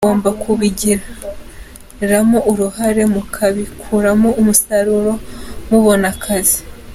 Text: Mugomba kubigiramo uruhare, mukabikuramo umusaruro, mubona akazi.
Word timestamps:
Mugomba 0.03 0.31
kubigiramo 0.43 2.39
uruhare, 2.51 3.03
mukabikuramo 3.13 4.29
umusaruro, 4.41 5.11
mubona 5.69 6.07
akazi. 6.13 6.57